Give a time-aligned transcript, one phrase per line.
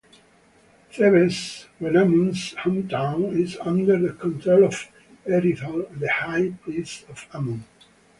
[0.91, 4.87] Thebes, Wenamun's hometown, is under the control of
[5.27, 7.63] Herihor--the High Priest of Amon.